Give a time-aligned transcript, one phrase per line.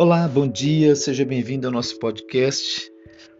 [0.00, 2.88] Olá, bom dia, seja bem-vindo ao nosso podcast.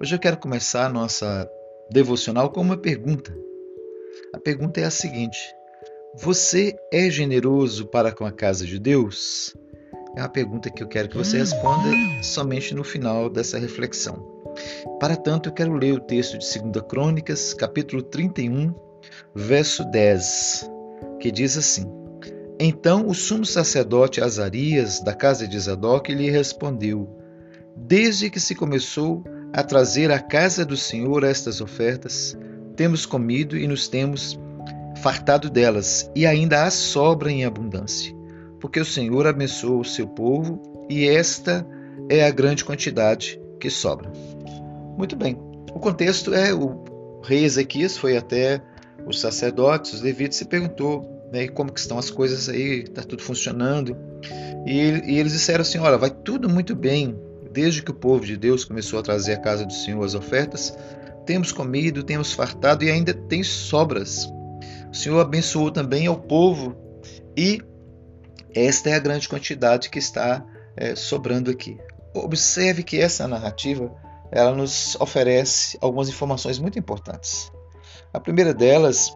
[0.02, 1.48] Hoje eu quero começar a nossa
[1.88, 3.32] devocional com uma pergunta.
[4.34, 5.38] A pergunta é a seguinte:
[6.16, 9.56] Você é generoso para com a casa de Deus?
[10.16, 11.90] É uma pergunta que eu quero que você responda
[12.24, 14.16] somente no final dessa reflexão.
[14.98, 18.74] Para tanto, eu quero ler o texto de 2 Crônicas, capítulo 31,
[19.32, 20.68] verso 10,
[21.20, 21.86] que diz assim:
[22.60, 27.08] Então o sumo sacerdote Azarias, da casa de Zadok, lhe respondeu:
[27.76, 29.22] Desde que se começou
[29.52, 32.36] a trazer à casa do Senhor estas ofertas,
[32.74, 34.38] temos comido e nos temos
[35.00, 38.12] fartado delas, e ainda há sobra em abundância,
[38.60, 41.64] porque o Senhor abençoou o seu povo, e esta
[42.08, 44.10] é a grande quantidade que sobra.
[44.96, 45.38] Muito bem.
[45.72, 46.82] O contexto é o
[47.22, 48.60] rei Ezequias foi até
[49.06, 53.22] os sacerdotes, os levitas, e perguntou né, como que estão as coisas aí, está tudo
[53.22, 53.96] funcionando.
[54.66, 57.18] E, e, eles disseram assim, olha, vai tudo muito bem,
[57.52, 60.76] desde que o povo de Deus começou a trazer à casa do Senhor as ofertas,
[61.26, 64.26] temos comido, temos fartado e ainda tem sobras.
[64.90, 66.74] O Senhor abençoou também ao povo
[67.36, 67.60] e
[68.54, 70.44] esta é a grande quantidade que está
[70.76, 71.76] é, sobrando aqui.
[72.14, 73.94] Observe que essa narrativa
[74.30, 77.50] ela nos oferece algumas informações muito importantes.
[78.12, 79.14] A primeira delas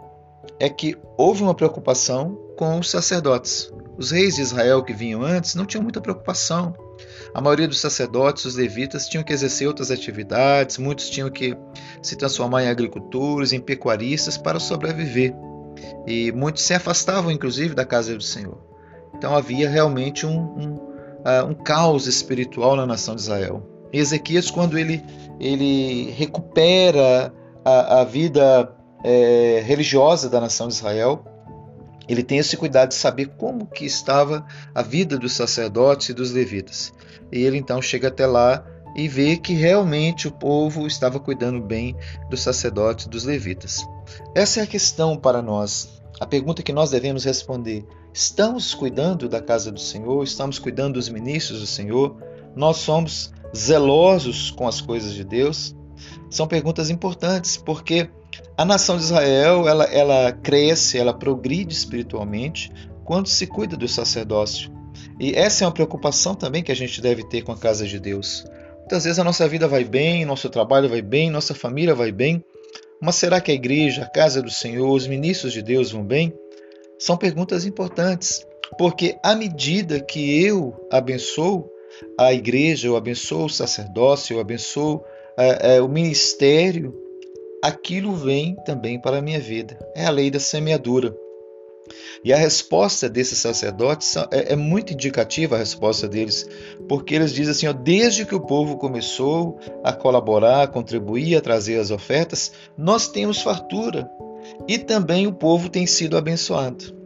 [0.58, 3.72] é que houve uma preocupação com os sacerdotes.
[3.96, 6.74] Os reis de Israel que vinham antes não tinham muita preocupação.
[7.34, 11.56] A maioria dos sacerdotes, os levitas, tinham que exercer outras atividades, muitos tinham que
[12.02, 15.34] se transformar em agricultores, em pecuaristas para sobreviver.
[16.06, 18.58] E muitos se afastavam, inclusive, da casa do Senhor.
[19.14, 23.62] Então havia realmente um, um, uh, um caos espiritual na nação de Israel.
[23.92, 25.02] E Ezequias, quando ele,
[25.38, 27.32] ele recupera
[27.64, 31.24] a, a vida é, religiosa da nação de Israel,
[32.08, 36.32] ele tem esse cuidado de saber como que estava a vida dos sacerdotes e dos
[36.32, 36.92] levitas.
[37.30, 38.64] E ele então chega até lá
[38.94, 41.96] e vê que realmente o povo estava cuidando bem
[42.28, 43.86] dos sacerdotes e dos levitas.
[44.34, 46.02] Essa é a questão para nós.
[46.20, 50.22] A pergunta que nós devemos responder: estamos cuidando da casa do Senhor?
[50.22, 52.16] Estamos cuidando dos ministros do Senhor?
[52.54, 55.74] Nós somos zelosos com as coisas de Deus?
[56.28, 58.10] São perguntas importantes, porque
[58.56, 62.70] a nação de Israel ela, ela cresce, ela progride espiritualmente
[63.04, 64.70] quando se cuida do sacerdócio.
[65.18, 67.98] E essa é uma preocupação também que a gente deve ter com a casa de
[67.98, 68.44] Deus.
[68.78, 72.44] Muitas vezes a nossa vida vai bem, nosso trabalho vai bem, nossa família vai bem,
[73.00, 76.32] mas será que a igreja, a casa do Senhor, os ministros de Deus vão bem?
[76.98, 78.46] São perguntas importantes,
[78.78, 81.68] porque à medida que eu abençoo
[82.18, 85.02] a igreja, eu abençoo o sacerdócio, eu abençoo
[85.36, 87.01] é, é, o ministério,
[87.62, 89.78] aquilo vem também para a minha vida.
[89.94, 91.14] É a lei da semeadura.
[92.24, 96.46] E a resposta desses sacerdotes é, é, muito indicativa a resposta deles,
[96.88, 101.40] porque eles dizem assim: ó, desde que o povo começou a colaborar, a contribuir, a
[101.40, 104.10] trazer as ofertas, nós temos fartura
[104.68, 106.96] e também o povo tem sido abençoado.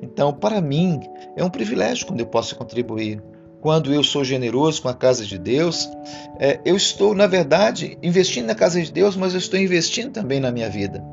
[0.00, 1.00] Então, para mim,
[1.36, 3.22] é um privilégio quando eu posso contribuir
[3.60, 5.88] quando eu sou generoso com a casa de Deus,
[6.38, 10.40] é, eu estou, na verdade, investindo na casa de Deus, mas eu estou investindo também
[10.40, 11.04] na minha vida.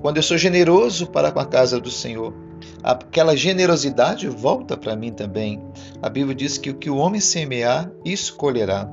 [0.00, 2.34] Quando eu sou generoso para com a casa do Senhor,
[2.82, 5.62] aquela generosidade volta para mim também.
[6.00, 8.88] A Bíblia diz que o que o homem semear, isso colherá.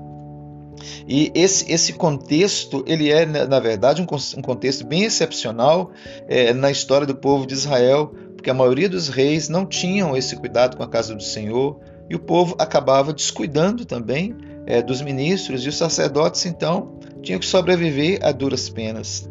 [1.07, 4.05] E esse, esse contexto, ele é, na verdade, um,
[4.41, 5.91] contexto bem excepcional
[6.27, 10.35] é, na história do povo de Israel, porque a maioria dos reis não tinham esse
[10.35, 15.63] cuidado com a casa do Senhor, e o povo acabava descuidando também é, dos ministros,
[15.63, 19.29] e os sacerdotes, então, tinham que sobreviver a duras penas.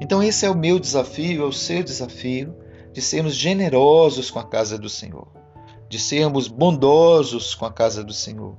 [0.00, 2.54] Então, esse é o meu desafio, é o seu desafio,
[2.92, 5.28] de sermos generosos com a casa do Senhor,
[5.88, 8.56] de sermos bondosos com a casa do Senhor,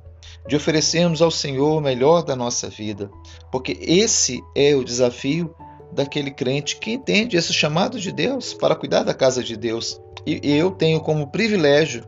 [0.47, 3.09] de oferecermos ao Senhor o melhor da nossa vida,
[3.51, 5.53] porque esse é o desafio
[5.91, 9.99] daquele crente que entende esse chamado de Deus para cuidar da casa de Deus.
[10.25, 12.03] E eu tenho como privilégio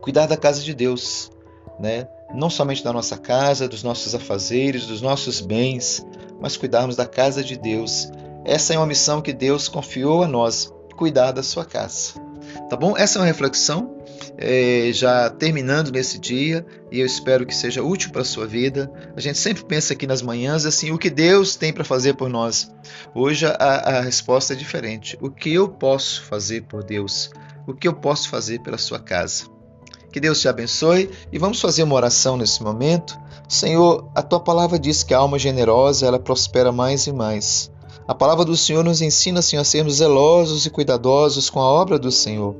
[0.00, 1.30] cuidar da casa de Deus,
[1.78, 2.08] né?
[2.34, 6.04] Não somente da nossa casa, dos nossos afazeres, dos nossos bens,
[6.40, 8.10] mas cuidarmos da casa de Deus.
[8.44, 12.14] Essa é uma missão que Deus confiou a nós, cuidar da sua casa.
[12.68, 12.96] Tá bom?
[12.96, 13.96] Essa é uma reflexão,
[14.38, 18.90] é, já terminando nesse dia, e eu espero que seja útil para a sua vida.
[19.16, 22.28] A gente sempre pensa aqui nas manhãs assim, o que Deus tem para fazer por
[22.28, 22.72] nós.
[23.14, 25.18] Hoje a, a resposta é diferente.
[25.20, 27.30] O que eu posso fazer por Deus?
[27.66, 29.59] O que eu posso fazer pela sua casa?
[30.12, 33.18] Que Deus te abençoe e vamos fazer uma oração nesse momento.
[33.48, 37.70] Senhor, a tua palavra diz que a alma generosa ela prospera mais e mais.
[38.08, 41.98] A palavra do Senhor nos ensina, Senhor, a sermos zelosos e cuidadosos com a obra
[41.98, 42.56] do Senhor.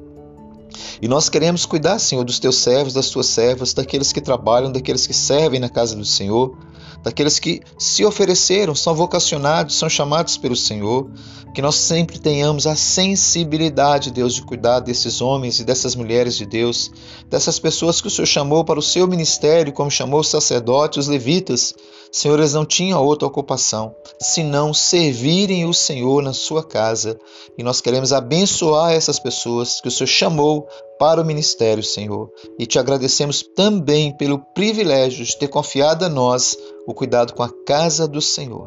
[1.02, 5.06] E nós queremos cuidar, Senhor, dos teus servos, das tuas servas, daqueles que trabalham, daqueles
[5.06, 6.56] que servem na casa do Senhor,
[7.02, 11.10] daqueles que se ofereceram, são vocacionados, são chamados pelo Senhor,
[11.54, 16.46] que nós sempre tenhamos a sensibilidade, Deus, de cuidar desses homens e dessas mulheres de
[16.46, 16.90] Deus,
[17.28, 21.08] dessas pessoas que o Senhor chamou para o seu ministério, como chamou os sacerdotes, os
[21.08, 21.74] levitas.
[22.12, 27.18] Senhor, eles não tinham outra ocupação senão servirem o Senhor na sua casa.
[27.56, 30.68] E nós queremos abençoar essas pessoas que o Senhor chamou
[31.00, 32.30] para o ministério, Senhor.
[32.58, 37.50] E te agradecemos também pelo privilégio de ter confiado a nós o cuidado com a
[37.64, 38.66] casa do Senhor.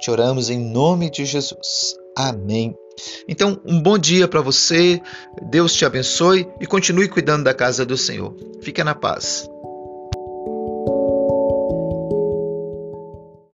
[0.00, 1.94] Te oramos em nome de Jesus.
[2.16, 2.74] Amém.
[3.28, 5.00] Então, um bom dia para você,
[5.40, 8.34] Deus te abençoe e continue cuidando da casa do Senhor.
[8.60, 9.48] Fica na paz.